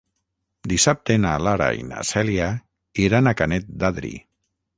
[0.71, 2.49] Dissabte na Lara i na Cèlia
[3.05, 4.13] iran a Canet d'Adri.